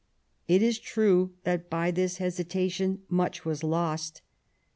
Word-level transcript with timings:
It 0.47 0.63
is 0.63 0.79
true 0.79 1.33
that 1.43 1.69
by 1.69 1.91
this 1.91 2.17
hesitation 2.17 3.03
much 3.07 3.45
was 3.45 3.63
lost. 3.63 4.23